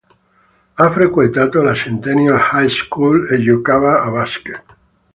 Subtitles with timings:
[0.77, 4.63] Ha frequentato la Centennial High School e giocava a basket.